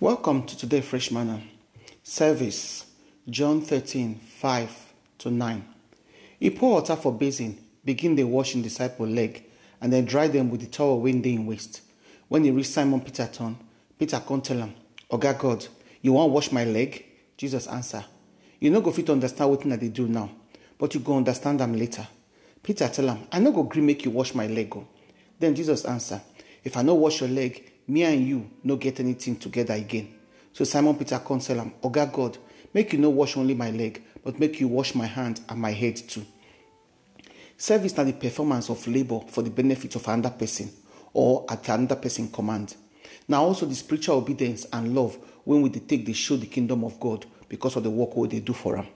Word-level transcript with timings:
Welcome 0.00 0.44
to 0.44 0.56
today 0.56 0.80
Fresh 0.80 1.10
Manna 1.10 1.42
service, 2.02 2.86
John 3.28 3.60
13 3.60 4.14
5 4.14 4.92
to 5.18 5.30
9. 5.30 5.64
He 6.38 6.48
pour 6.48 6.72
water 6.76 6.96
for 6.96 7.12
basin, 7.12 7.58
begin 7.84 8.14
the 8.14 8.24
washing 8.24 8.62
disciple 8.62 9.06
leg, 9.06 9.44
and 9.78 9.92
then 9.92 10.06
dry 10.06 10.26
them 10.26 10.48
with 10.48 10.62
the 10.62 10.68
towel 10.68 11.00
when 11.00 11.20
they 11.20 11.34
in 11.34 11.44
waste. 11.44 11.82
When 12.28 12.44
he 12.44 12.50
reach 12.50 12.68
Simon 12.68 13.02
Peter 13.02 13.28
turn, 13.30 13.58
Peter 13.98 14.18
come 14.26 14.40
tell 14.40 14.56
him, 14.56 14.74
Oga 15.10 15.38
God, 15.38 15.66
you 16.00 16.14
want 16.14 16.32
wash 16.32 16.50
my 16.50 16.64
leg? 16.64 17.04
Jesus 17.36 17.66
answer, 17.66 18.02
You 18.58 18.70
no 18.70 18.80
go 18.80 18.92
fit 18.92 19.10
understand 19.10 19.50
what 19.50 19.60
they 19.60 19.88
do 19.88 20.08
now, 20.08 20.30
but 20.78 20.94
you 20.94 21.00
go 21.00 21.18
understand 21.18 21.60
them 21.60 21.76
later. 21.76 22.08
Peter 22.62 22.88
tell 22.88 23.08
him, 23.08 23.26
I 23.30 23.38
no 23.38 23.52
go 23.52 23.64
gree 23.64 23.82
make 23.82 24.06
you 24.06 24.12
wash 24.12 24.34
my 24.34 24.46
leg. 24.46 24.70
Go. 24.70 24.88
Then 25.38 25.54
Jesus 25.54 25.84
answer, 25.84 26.22
If 26.64 26.78
I 26.78 26.80
no 26.80 26.94
wash 26.94 27.20
your 27.20 27.28
leg, 27.28 27.69
me 27.90 28.02
and 28.04 28.26
you 28.26 28.50
no 28.62 28.76
get 28.76 29.00
anything 29.00 29.36
together 29.36 29.74
again. 29.74 30.14
So 30.52 30.64
Simon 30.64 30.96
Peter 30.96 31.18
tell 31.18 31.38
him, 31.38 31.72
Oga 31.82 32.12
God, 32.12 32.38
make 32.72 32.92
you 32.92 32.98
no 32.98 33.10
wash 33.10 33.36
only 33.36 33.54
my 33.54 33.70
leg, 33.70 34.02
but 34.24 34.38
make 34.38 34.60
you 34.60 34.68
wash 34.68 34.94
my 34.94 35.06
hand 35.06 35.40
and 35.48 35.60
my 35.60 35.72
head 35.72 35.96
too. 35.96 36.24
Service 37.56 37.96
na 37.96 38.04
the 38.04 38.12
performance 38.12 38.70
of 38.70 38.86
labor 38.86 39.20
for 39.28 39.42
the 39.42 39.50
benefit 39.50 39.94
of 39.96 40.06
another 40.08 40.30
person 40.30 40.70
or 41.12 41.44
at 41.50 41.68
another 41.68 41.96
person 41.96 42.28
command. 42.30 42.74
Now 43.28 43.44
also 43.44 43.66
the 43.66 43.74
spiritual 43.74 44.16
obedience 44.16 44.66
and 44.72 44.94
love 44.94 45.18
when 45.44 45.62
we 45.62 45.68
dey 45.68 45.80
take 45.80 46.06
dey 46.06 46.12
show 46.12 46.36
the 46.36 46.46
kingdom 46.46 46.84
of 46.84 46.98
God 46.98 47.26
because 47.48 47.76
of 47.76 47.82
the 47.82 47.90
work 47.90 48.16
what 48.16 48.30
they 48.30 48.40
do 48.40 48.52
for 48.52 48.78
am. 48.78 48.86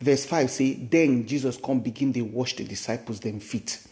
Verse 0.00 0.26
5 0.26 0.50
say, 0.50 0.74
Then 0.74 1.26
Jesus 1.26 1.56
come 1.56 1.80
begin 1.80 2.12
dey 2.12 2.20
wash 2.22 2.56
the 2.56 2.64
disciples 2.64 3.20
them 3.20 3.40
feet. 3.40 3.86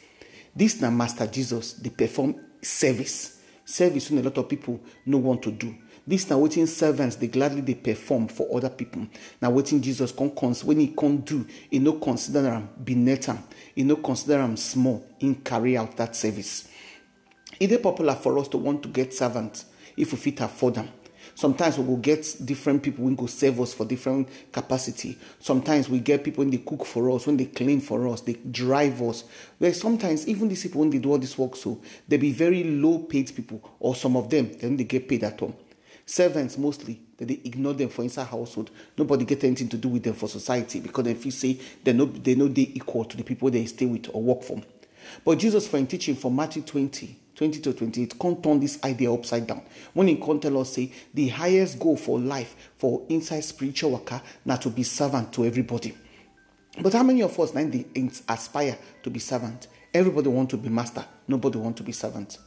This 0.54 0.80
na 0.80 0.90
Master 0.90 1.26
Jesus 1.26 1.74
they 1.74 1.90
perform 1.90 2.34
service. 2.62 3.35
Service 3.68 4.10
when 4.10 4.20
a 4.20 4.22
lot 4.22 4.38
of 4.38 4.48
people 4.48 4.80
no 5.04 5.18
want 5.18 5.42
to 5.42 5.50
do. 5.50 5.74
This 6.06 6.30
now 6.30 6.38
waiting 6.38 6.66
servants 6.66 7.16
they 7.16 7.26
gladly 7.26 7.60
they 7.62 7.74
perform 7.74 8.28
for 8.28 8.56
other 8.56 8.70
people. 8.70 9.08
Now 9.42 9.50
waiting 9.50 9.82
Jesus 9.82 10.12
come 10.12 10.30
cons 10.30 10.62
when 10.62 10.78
he 10.78 10.88
come 10.88 11.18
do, 11.18 11.44
he 11.68 11.80
no 11.80 11.94
consider 11.94 12.46
am 12.46 12.68
beneath 12.82 13.28
am. 13.28 13.42
He 13.74 13.82
no 13.82 13.96
consider 13.96 14.38
am 14.38 14.56
small 14.56 15.04
in 15.18 15.34
carry 15.34 15.76
out 15.76 15.96
that 15.96 16.14
service. 16.14 16.68
It 17.58 17.72
is 17.72 17.78
popular 17.78 18.14
for 18.14 18.38
us 18.38 18.46
to 18.48 18.56
want 18.56 18.84
to 18.84 18.88
get 18.88 19.12
servants 19.12 19.64
if 19.96 20.12
we 20.12 20.18
fit 20.18 20.40
afford 20.42 20.76
them. 20.76 20.88
Sometimes 21.36 21.76
we 21.76 21.84
will 21.84 21.98
get 21.98 22.34
different 22.42 22.82
people 22.82 23.04
when 23.04 23.14
go 23.14 23.26
serve 23.26 23.60
us 23.60 23.74
for 23.74 23.84
different 23.84 24.26
capacity. 24.50 25.18
Sometimes 25.38 25.86
we 25.86 26.00
get 26.00 26.24
people 26.24 26.42
when 26.42 26.50
they 26.50 26.56
cook 26.56 26.86
for 26.86 27.10
us, 27.10 27.26
when 27.26 27.36
they 27.36 27.44
clean 27.44 27.78
for 27.82 28.08
us, 28.08 28.22
they 28.22 28.32
drive 28.50 29.02
us. 29.02 29.24
Where 29.58 29.74
sometimes 29.74 30.26
even 30.26 30.48
these 30.48 30.62
people 30.62 30.80
when 30.80 30.88
they 30.88 30.98
do 30.98 31.10
all 31.10 31.18
this 31.18 31.36
work, 31.36 31.54
so 31.54 31.82
they 32.08 32.16
be 32.16 32.32
very 32.32 32.64
low 32.64 33.00
paid 33.00 33.36
people, 33.36 33.76
or 33.78 33.94
some 33.94 34.16
of 34.16 34.30
them 34.30 34.50
then 34.58 34.78
they 34.78 34.84
get 34.84 35.06
paid 35.06 35.24
at 35.24 35.42
all. 35.42 35.54
Servants 36.06 36.56
mostly 36.56 37.02
that 37.18 37.28
they 37.28 37.40
ignore 37.44 37.74
them 37.74 37.90
for 37.90 38.02
inside 38.02 38.28
household. 38.28 38.70
Nobody 38.96 39.26
get 39.26 39.44
anything 39.44 39.68
to 39.68 39.76
do 39.76 39.88
with 39.88 40.04
them 40.04 40.14
for 40.14 40.30
society 40.30 40.80
because 40.80 41.06
if 41.06 41.26
you 41.26 41.32
say 41.32 41.60
they 41.84 41.92
know 41.92 42.06
they 42.06 42.34
know 42.34 42.48
they 42.48 42.72
equal 42.72 43.04
to 43.04 43.16
the 43.16 43.24
people 43.24 43.50
they 43.50 43.66
stay 43.66 43.84
with 43.84 44.08
or 44.14 44.22
work 44.22 44.42
for. 44.42 44.62
But 45.22 45.38
Jesus, 45.38 45.68
for 45.68 45.76
in 45.76 45.86
teaching 45.86 46.16
from 46.16 46.34
Matthew 46.34 46.62
20, 46.62 47.16
20 47.36 47.60
to 47.60 47.72
28, 47.74 48.18
can't 48.18 48.42
turn 48.42 48.58
this 48.58 48.82
idea 48.82 49.12
upside 49.12 49.46
down. 49.46 49.62
When 49.92 50.08
he 50.08 50.16
can't 50.16 50.40
tell 50.40 50.58
us, 50.58 50.72
say, 50.72 50.90
the 51.12 51.28
highest 51.28 51.78
goal 51.78 51.96
for 51.96 52.18
life, 52.18 52.72
for 52.76 53.04
inside 53.10 53.44
spiritual 53.44 53.92
worker, 53.92 54.22
not 54.44 54.62
to 54.62 54.70
be 54.70 54.82
servant 54.82 55.32
to 55.34 55.44
everybody. 55.44 55.94
But 56.80 56.94
how 56.94 57.02
many 57.02 57.22
of 57.22 57.38
us 57.38 57.54
now 57.54 57.64
they 57.64 57.84
aspire 58.28 58.78
to 59.02 59.10
be 59.10 59.18
servant? 59.18 59.68
Everybody 59.92 60.28
want 60.28 60.50
to 60.50 60.56
be 60.56 60.68
master. 60.68 61.04
Nobody 61.28 61.58
want 61.58 61.76
to 61.76 61.82
be 61.82 61.92
servant. 61.92 62.38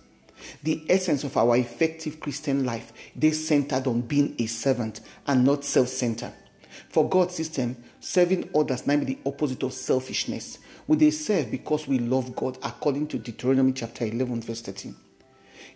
The 0.63 0.85
essence 0.89 1.23
of 1.23 1.35
our 1.37 1.57
effective 1.57 2.19
Christian 2.19 2.65
life, 2.65 2.93
they 3.15 3.31
centered 3.31 3.87
on 3.87 4.01
being 4.01 4.35
a 4.39 4.45
servant 4.47 5.01
and 5.27 5.45
not 5.45 5.65
self-centered. 5.65 6.33
For 6.89 7.07
God's 7.09 7.35
system, 7.35 7.77
serving 7.99 8.49
others 8.55 8.87
might 8.87 9.05
be 9.05 9.13
the 9.13 9.19
opposite 9.25 9.63
of 9.63 9.73
selfishness. 9.73 10.59
We 10.89 10.97
they 10.97 11.11
serve 11.11 11.51
because 11.51 11.87
we 11.87 11.99
love 11.99 12.35
God, 12.35 12.57
according 12.63 13.09
to 13.09 13.19
Deuteronomy 13.19 13.73
chapter 13.73 14.05
11, 14.05 14.41
verse 14.41 14.61
13. 14.61 14.95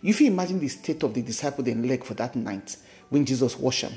If 0.02 0.20
you 0.20 0.26
imagine 0.26 0.58
the 0.58 0.66
state 0.66 1.04
of 1.04 1.14
the 1.14 1.22
disciple 1.22 1.68
in 1.68 1.86
leg 1.86 2.02
for 2.02 2.14
that 2.14 2.34
night 2.34 2.76
when 3.10 3.24
Jesus 3.24 3.56
washed 3.56 3.82
them, 3.82 3.92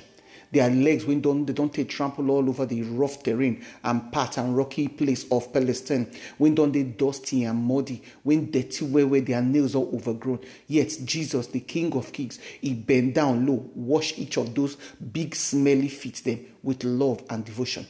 their 0.52 0.70
legs 0.70 1.06
when 1.06 1.20
don't 1.20 1.44
they 1.44 1.54
don't 1.54 1.74
take 1.74 1.90
trample 1.90 2.30
all 2.30 2.48
over 2.48 2.68
the 2.68 2.84
rough 2.84 3.24
terrain 3.24 3.66
and 3.84 4.12
part 4.12 4.38
and 4.38 4.56
rocky 4.56 4.90
place 4.90 5.26
of 5.32 5.52
Palestine. 5.52 6.12
When 6.38 6.54
don't 6.54 6.72
they 6.72 6.84
dusty 6.84 7.46
and 7.46 7.66
muddy, 7.66 8.04
when 8.22 8.52
dirty 8.52 8.86
where 8.86 9.08
where 9.08 9.22
their 9.22 9.42
nails 9.42 9.74
are 9.74 9.80
overgrown. 9.80 10.42
Yet 10.68 11.00
Jesus, 11.04 11.48
the 11.48 11.62
King 11.62 11.94
of 11.94 12.14
Kings, 12.14 12.38
he 12.62 12.76
bent 12.76 13.16
down 13.16 13.44
low, 13.44 13.72
wash 13.74 14.16
each 14.20 14.38
of 14.38 14.54
those 14.54 14.76
big 15.00 15.34
smelly 15.34 15.88
feet 15.88 16.22
them 16.24 16.46
with 16.62 16.84
love 16.84 17.24
and 17.28 17.44
devotion. 17.44 17.88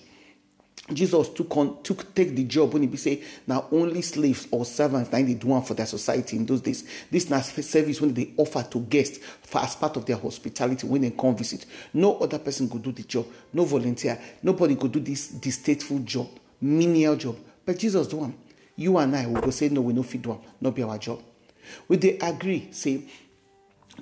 Jesus 0.94 1.30
took 1.30 1.56
on 1.58 1.84
took 1.84 2.16
take 2.16 2.34
the 2.34 2.46
job 2.46 2.72
when 2.72 2.84
he 2.84 2.88
be 2.88 2.96
say 2.96 3.22
now 3.46 3.68
only 3.72 4.02
slaves 4.02 4.48
or 4.52 4.64
servants 4.64 5.09
that 5.09 5.25
they 5.25 5.34
do 5.34 5.48
one 5.48 5.62
for 5.62 5.74
their 5.74 5.86
society 5.86 6.38
in 6.38 6.46
those 6.46 6.62
days. 6.62 6.86
This 7.12 7.28
service 7.28 8.00
when 8.00 8.14
they 8.14 8.34
offer 8.38 8.64
to 8.72 8.80
guests 8.80 9.18
for 9.42 9.59
as 9.59 9.75
part 9.75 9.98
of 9.98 10.06
their 10.06 10.16
hospitality 10.16 10.88
when 10.88 11.02
they 11.02 11.12
come 11.12 11.36
visit. 11.36 11.66
No 11.94 12.18
other 12.20 12.40
person 12.40 12.70
could 12.70 12.84
do 12.84 12.94
the 12.94 13.03
job, 13.03 13.25
no 13.52 13.66
volunteer, 13.66 14.18
nobody 14.42 14.75
could 14.78 14.94
do 14.94 15.02
this 15.02 15.28
distasteful 15.28 16.00
job, 16.00 16.30
menial 16.62 17.18
job. 17.18 17.38
But 17.66 17.78
Jesus 17.80 18.08
do 18.08 18.18
one. 18.18 18.36
You 18.78 18.98
and 18.98 19.14
I 19.14 19.25
will 19.25 19.42
go 19.42 19.50
say 19.50 19.68
no, 19.68 19.81
we 19.81 19.92
no 19.92 20.04
fit 20.04 20.22
do 20.22 20.30
one, 20.30 20.40
not 20.62 20.74
be 20.74 20.84
our 20.84 20.98
job. 20.98 21.22
Will 21.90 22.00
they 22.00 22.18
agree, 22.19 22.69
say, 22.72 23.02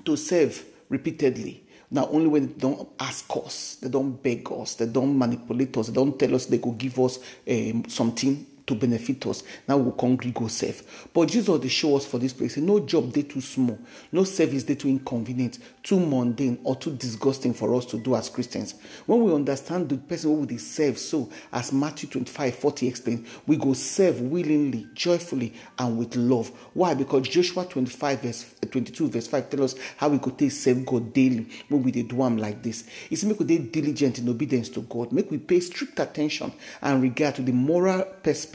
to 0.04 0.16
serve 0.16 0.64
repeatedly 0.90 1.65
now, 1.92 2.08
only 2.12 2.28
when 2.28 2.48
they 2.48 2.54
don't 2.54 2.90
ask 3.00 3.26
us, 3.38 3.76
they 3.82 3.90
don't 3.90 4.12
beg 4.22 4.52
us, 4.52 4.76
they 4.76 4.88
don't 4.88 5.18
manipulate 5.18 5.78
us, 5.78 5.88
they 5.88 5.94
don't 5.94 6.18
tell 6.18 6.34
us 6.36 6.48
they 6.48 6.58
could 6.58 6.78
give 6.78 7.00
us 7.00 7.20
um, 7.48 7.84
something 7.88 8.46
to 8.68 8.76
benefit 8.76 9.26
us. 9.28 9.44
Now 9.68 9.78
we'll 9.78 9.94
congregate 9.94 10.36
go 10.36 10.48
serve. 10.48 11.10
But 11.14 11.30
Jesus 11.30 11.60
they 11.62 11.68
show 11.68 11.96
us 11.96 12.06
for 12.06 12.18
this 12.18 12.34
place. 12.34 12.58
No 12.58 12.80
job 12.80 13.12
they 13.12 13.24
too 13.24 13.42
small, 13.42 13.80
no 14.12 14.24
service 14.24 14.64
they 14.64 14.76
too 14.76 14.90
inconvenient, 14.90 15.60
too 15.84 16.00
mundane, 16.00 16.60
or 16.64 16.76
too 16.76 16.96
disgusting 16.96 17.54
for 17.54 17.74
us 17.76 17.86
to 17.88 17.98
do 17.98 18.16
as 18.16 18.30
Christians. 18.30 18.76
When 19.06 19.22
we 19.24 19.34
understand 19.34 19.90
the 19.90 19.98
person 19.98 20.36
who 20.36 20.46
they 20.46 20.58
serve, 20.58 20.98
so 20.98 21.30
as 21.52 21.72
Matthew 21.72 22.10
25, 22.10 22.56
40 22.56 22.88
explains, 22.88 23.28
we 23.46 23.58
go 23.58 23.74
serve 23.74 24.22
willingly, 24.22 24.88
joyfully, 24.94 25.54
and 25.78 25.98
with 25.98 26.16
love. 26.16 26.50
Why? 26.74 26.94
Because 26.94 27.28
Joshua 27.28 27.66
25, 27.66 28.22
verse 28.22 28.56
eh, 28.64 28.68
22, 28.68 29.10
verse 29.10 29.28
5 29.28 29.50
tell 29.50 29.64
us 29.64 29.76
how 29.98 30.10
we 30.10 30.20
could 30.20 30.38
take 30.38 30.52
serve 30.52 30.86
God 30.86 31.14
daily 31.14 31.48
when 31.70 31.84
we 31.84 31.92
do 31.92 32.04
them 32.04 32.38
like 32.38 32.62
this. 32.64 32.86
It's 33.10 33.24
make 33.24 33.40
we 33.40 33.58
diligent 33.58 34.20
in 34.20 34.30
obedience 34.30 34.70
to 34.70 34.82
God, 34.82 35.12
make 35.12 35.30
we 35.30 35.38
pay 35.38 35.60
strict 35.60 36.00
attention 36.00 36.52
and 36.82 37.02
regard 37.02 37.36
to 37.36 37.42
the 37.42 37.52
moral 37.52 38.04
perspective 38.24 38.55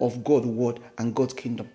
of 0.00 0.24
God's 0.24 0.46
word 0.46 0.80
and 0.98 1.14
God's 1.14 1.34
kingdom. 1.34 1.68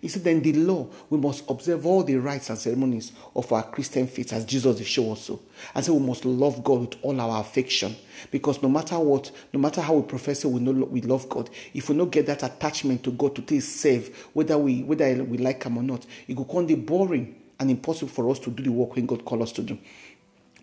He 0.00 0.08
said, 0.08 0.24
then 0.24 0.40
the 0.40 0.54
law, 0.54 0.88
we 1.10 1.18
must 1.18 1.44
observe 1.50 1.84
all 1.84 2.02
the 2.02 2.16
rites 2.16 2.48
and 2.48 2.58
ceremonies 2.58 3.12
of 3.36 3.52
our 3.52 3.62
Christian 3.62 4.06
faith 4.06 4.32
as 4.32 4.46
Jesus 4.46 4.80
show 4.86 5.12
us 5.12 5.20
so. 5.24 5.40
And 5.74 5.84
so 5.84 5.94
we 5.94 6.06
must 6.06 6.24
love 6.24 6.64
God 6.64 6.80
with 6.80 6.94
all 7.02 7.20
our 7.20 7.40
affection. 7.42 7.94
Because 8.30 8.62
no 8.62 8.70
matter 8.70 8.98
what, 8.98 9.30
no 9.52 9.60
matter 9.60 9.82
how 9.82 9.94
we 9.94 10.02
profess 10.02 10.42
it, 10.44 10.48
we 10.48 10.60
know 10.60 10.72
we 10.72 11.02
love 11.02 11.28
God. 11.28 11.50
If 11.74 11.90
we 11.90 11.96
don't 11.98 12.10
get 12.10 12.24
that 12.26 12.42
attachment 12.42 13.04
to 13.04 13.10
God 13.10 13.34
to 13.36 13.42
take 13.42 13.60
save, 13.60 14.28
whether 14.32 14.56
we 14.56 14.82
whether 14.84 15.22
we 15.22 15.36
like 15.36 15.64
him 15.64 15.76
or 15.76 15.82
not, 15.82 16.06
it 16.26 16.34
will 16.34 16.46
come 16.46 16.66
be 16.66 16.76
boring 16.76 17.36
and 17.58 17.70
impossible 17.70 18.08
for 18.08 18.30
us 18.30 18.38
to 18.38 18.50
do 18.50 18.62
the 18.62 18.72
work 18.72 18.96
when 18.96 19.04
God 19.04 19.22
calls 19.22 19.42
us 19.42 19.52
to 19.52 19.62
do. 19.62 19.78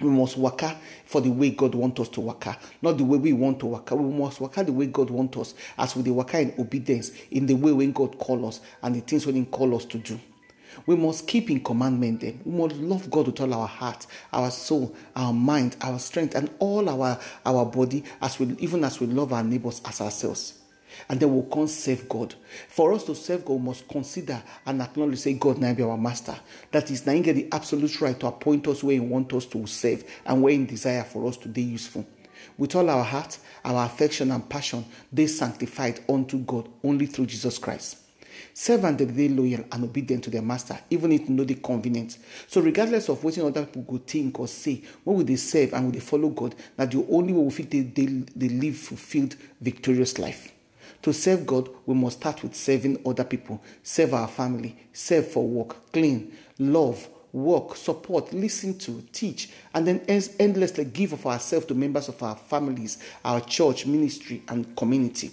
We 0.02 0.09
must 0.09 0.38
work 0.38 0.63
for 1.06 1.22
the 1.22 1.30
way 1.30 1.52
God 1.52 1.74
wants 1.74 2.00
us 2.02 2.09
to 2.09 2.22
work, 2.22 2.46
not 2.81 2.97
the 2.97 3.03
way 3.03 3.18
we 3.18 3.34
want 3.34 3.59
to 3.62 3.66
work. 3.66 3.90
We 3.91 3.97
must 3.97 4.40
work 4.40 4.53
the 4.53 4.72
way 4.72 4.88
God 4.88 5.09
wants 5.09 5.38
us, 5.38 5.56
as 5.78 5.96
we 5.96 6.09
work 6.12 6.34
in 6.35 6.53
obedience, 6.59 7.12
in 7.31 7.46
the 7.47 7.56
way 7.56 7.72
when 7.72 7.91
God 7.91 8.18
calls 8.19 8.57
us 8.57 8.66
and 8.84 8.96
the 8.96 9.00
things 9.02 9.25
when 9.25 9.36
He 9.36 9.46
calls 9.46 9.84
us 9.84 9.90
to 9.91 9.97
do. 9.97 10.19
We 10.86 10.96
must 10.96 11.28
keep 11.28 11.50
in 11.50 11.63
commandment 11.63 12.22
them. 12.22 12.40
We 12.46 12.52
must 12.52 12.75
love 12.75 13.09
God 13.09 13.28
with 13.28 13.41
all 13.41 13.53
our 13.53 13.68
heart, 13.68 14.06
our 14.31 14.52
soul, 14.52 14.96
our 15.16 15.34
mind, 15.34 15.75
our 15.81 15.98
strength, 15.98 16.36
and 16.36 16.50
all 16.60 16.88
our, 16.88 17.19
our 17.45 17.66
body, 17.66 18.04
as 18.22 18.39
we 18.39 18.56
even 18.60 18.83
as 18.83 19.00
we 19.00 19.07
love 19.07 19.33
our 19.33 19.44
neighbors 19.44 19.81
as 19.86 20.01
ourselves. 20.01 20.54
And 21.10 21.20
then 21.20 21.34
we'll 21.34 21.44
come 21.44 21.68
serve 21.68 22.08
God. 22.08 22.36
For 22.68 22.94
us 22.94 23.04
to 23.06 23.16
serve 23.16 23.46
God, 23.46 23.54
we 23.54 23.66
must 23.68 23.88
consider 23.88 24.42
and 24.66 24.82
acknowledge, 24.82 25.20
say, 25.20 25.34
God 25.34 25.58
now 25.58 25.74
be 25.74 25.84
our 25.84 25.98
master. 25.98 26.36
That 26.72 26.90
is, 26.92 27.06
now 27.06 27.20
get 27.20 27.36
the 27.36 27.48
absolute 27.52 28.00
right 28.02 28.20
to 28.20 28.28
appoint 28.28 28.68
us 28.68 28.84
where 28.84 28.94
He 28.94 29.00
want 29.00 29.34
us 29.34 29.46
to 29.48 29.66
serve 29.68 30.04
and 30.26 30.42
where 30.42 30.54
He 30.54 30.66
desire 30.66 31.04
for 31.04 31.28
us 31.28 31.38
to 31.38 31.48
be 31.48 31.62
useful. 31.62 32.06
With 32.58 32.76
all 32.76 32.90
our 32.90 33.04
heart, 33.04 33.38
our 33.64 33.86
affection 33.86 34.32
and 34.32 34.48
passion, 34.48 34.86
they 35.12 35.28
sanctified 35.28 36.00
unto 36.10 36.40
God 36.40 36.70
only 36.84 37.06
through 37.06 37.28
Jesus 37.28 37.58
Christ. 37.58 37.98
Servant 38.54 38.98
that 38.98 39.16
they 39.16 39.30
loyal 39.30 39.66
and 39.72 39.84
obedient 39.84 40.24
to 40.24 40.30
their 40.32 40.42
master, 40.42 40.80
even 40.90 41.12
if 41.12 41.30
no 41.30 41.44
they 41.44 41.54
convenient. 41.56 42.18
So 42.48 42.60
regardless 42.62 43.10
of 43.10 43.24
what 43.24 43.38
other 43.38 43.66
people 43.66 44.00
think 44.00 44.40
or 44.40 44.48
say, 44.48 44.84
when 45.04 45.18
will 45.18 45.24
they 45.24 45.36
serve 45.36 45.74
and 45.74 45.86
will 45.86 45.92
they 45.92 46.00
follow 46.00 46.30
God, 46.30 46.56
that 46.76 46.90
the 46.90 47.06
only 47.12 47.34
way 47.34 47.44
we 47.44 47.52
fit 47.52 47.70
they, 47.70 47.82
they, 47.82 48.06
they 48.36 48.50
live 48.50 48.78
fulfilled, 48.78 49.36
victorious 49.62 50.18
life. 50.18 50.52
To 51.04 51.13
serve 51.13 51.45
God, 51.45 51.69
we 51.86 51.95
must 51.95 52.19
start 52.19 52.44
with 52.44 52.56
serving 52.56 53.01
other 53.06 53.24
people, 53.24 53.62
serve 53.84 54.13
our 54.13 54.28
family, 54.28 54.78
serve 54.94 55.28
for 55.31 55.48
work, 55.48 55.92
clean, 55.92 56.36
love, 56.60 57.07
work, 57.31 57.75
support, 57.75 58.34
listen 58.34 58.78
to, 58.80 59.04
teach, 59.12 59.50
and 59.74 59.88
then 59.88 60.00
endlessly 60.39 60.86
give 60.86 61.13
of 61.13 61.25
ourselves 61.25 61.66
to 61.68 61.75
members 61.75 62.10
of 62.10 62.22
our 62.24 62.36
families, 62.36 62.98
our 63.24 63.42
church, 63.42 63.86
ministry, 63.86 64.44
and 64.48 64.75
community. 64.75 65.31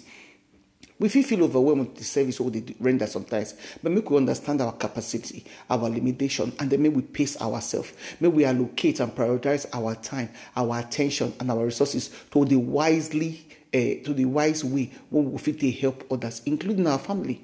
We 0.97 1.09
feel 1.09 1.23
feel 1.23 1.43
overwhelmed 1.43 1.87
with 1.89 1.97
the 1.97 2.03
service 2.05 2.39
or 2.39 2.49
they 2.49 2.63
render 2.79 3.05
sometimes, 3.05 3.53
but 3.83 3.91
make 3.91 4.09
we 4.09 4.15
understand 4.15 4.61
our 4.61 4.71
capacity, 4.71 5.43
our 5.69 5.89
limitation, 5.89 6.53
and 6.57 6.69
then 6.69 6.83
may 6.83 6.89
we 6.89 7.01
pace 7.01 7.39
ourselves. 7.41 7.91
May 8.21 8.29
we 8.29 8.45
allocate 8.45 9.01
and 9.01 9.13
prioritize 9.13 9.65
our 9.73 9.95
time, 9.95 10.29
our 10.55 10.79
attention, 10.79 11.33
and 11.39 11.51
our 11.51 11.65
resources 11.65 12.09
to 12.31 12.45
the 12.45 12.55
wisely, 12.55 13.45
uh, 13.73 14.05
to 14.05 14.13
the 14.13 14.23
wise 14.23 14.63
way 14.63 14.89
when 15.09 15.33
we 15.33 15.37
fit 15.37 15.59
to 15.59 15.71
help 15.71 16.05
others, 16.09 16.41
including 16.45 16.87
our 16.87 16.99
family. 16.99 17.43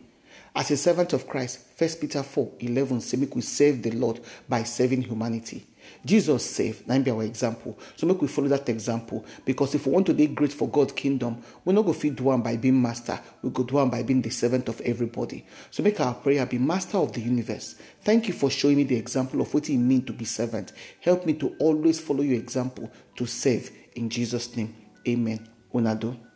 As 0.56 0.72
a 0.72 0.78
servant 0.78 1.12
of 1.12 1.28
Christ, 1.28 1.60
1 1.78 1.90
Peter 2.00 2.24
4 2.24 2.52
11 2.60 3.02
say, 3.02 3.18
make 3.18 3.36
we 3.36 3.42
serve 3.42 3.82
the 3.82 3.92
Lord 3.92 4.22
by 4.48 4.64
serving 4.64 5.02
humanity. 5.02 5.66
Jesus 6.06 6.46
saved, 6.46 6.88
that 6.88 7.04
be 7.04 7.12
our 7.12 7.24
example. 7.24 7.78
So 7.96 8.08
make 8.08 8.22
we 8.22 8.28
follow 8.28 8.48
that 8.50 8.68
example. 8.70 9.26
Because 9.46 9.76
if 9.76 9.86
we 9.86 9.94
want 9.94 10.06
to 10.08 10.14
be 10.14 10.28
great 10.28 10.54
for 10.54 10.68
God's 10.68 10.94
kingdom, 10.94 11.42
we're 11.64 11.74
not 11.74 11.84
going 11.84 11.94
to 11.94 12.00
feed 12.00 12.20
one 12.20 12.42
by 12.42 12.58
being 12.58 12.82
master. 12.82 13.20
We 13.42 13.50
go 13.50 13.64
do 13.64 13.76
one 13.76 13.90
by 13.90 14.04
being 14.04 14.22
the 14.22 14.30
servant 14.30 14.70
of 14.70 14.82
everybody. 14.82 15.46
So 15.70 15.84
make 15.84 16.00
our 16.00 16.14
prayer 16.14 16.46
be 16.46 16.58
master 16.58 16.98
of 16.98 17.14
the 17.14 17.22
universe. 17.22 17.76
Thank 18.02 18.28
you 18.28 18.34
for 18.34 18.50
showing 18.50 18.78
me 18.78 18.84
the 18.84 18.96
example 18.96 19.42
of 19.42 19.54
what 19.54 19.70
it 19.70 19.78
means 19.78 20.06
to 20.06 20.14
be 20.14 20.26
servant. 20.26 20.74
Help 21.02 21.26
me 21.26 21.34
to 21.34 21.56
always 21.60 22.00
follow 22.00 22.22
your 22.22 22.40
example 22.40 22.92
to 23.16 23.26
serve. 23.26 23.70
In 23.96 24.10
Jesus' 24.10 24.56
name, 24.56 24.76
amen. 25.08 25.48
Unado. 25.74 26.31